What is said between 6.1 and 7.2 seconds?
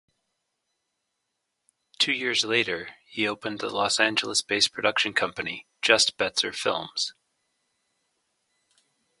Betzer Films.